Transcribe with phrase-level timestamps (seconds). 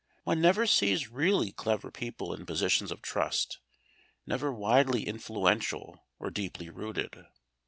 [0.23, 3.59] One never sees really clever people in positions of trust,
[4.25, 7.27] never widely influential or deeply rooted.